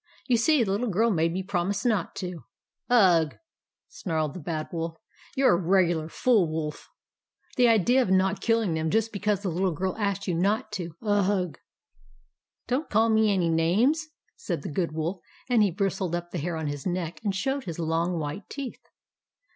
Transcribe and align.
You 0.25 0.35
see 0.35 0.63
the 0.63 0.71
Little 0.71 0.89
Girl 0.89 1.11
made 1.11 1.31
me 1.31 1.43
promise 1.43 1.85
not 1.85 2.15
to."" 2.15 2.43
Ugh!" 2.89 3.37
snarled 3.87 4.33
the 4.33 4.39
Bad 4.39 4.69
Wolf." 4.71 4.95
You 5.35 5.45
're 5.45 5.53
a 5.53 5.61
regular 5.61 6.09
fool 6.09 6.49
wolf. 6.51 6.89
The 7.55 7.67
idea 7.67 8.01
of 8.01 8.09
not 8.09 8.41
killing 8.41 8.73
them, 8.73 8.89
just 8.89 9.11
because 9.11 9.45
a 9.45 9.49
little 9.49 9.73
girl 9.73 9.95
asked 9.99 10.27
you 10.27 10.33
not 10.33 10.71
to. 10.71 10.95
Ugh!" 11.03 11.25
TRICKS 11.27 11.59
OF 11.69 12.67
THE 12.67 12.77
BAD 12.77 12.77
WOLF 12.77 12.81
135 12.81 12.81
11 12.81 12.81
Don't 12.81 12.89
call 12.89 13.09
me 13.11 13.31
any 13.31 13.49
names," 13.49 14.07
said 14.35 14.63
the 14.63 14.73
Good 14.73 14.91
Wolf; 14.93 15.19
and 15.47 15.61
he 15.61 15.69
bristled 15.69 16.15
up 16.15 16.31
the 16.31 16.39
hair 16.39 16.55
on 16.55 16.65
his 16.65 16.87
neck 16.87 17.19
and 17.23 17.35
showed 17.35 17.65
his 17.65 17.77
long 17.77 18.17
white 18.17 18.49
teeth. 18.49 18.81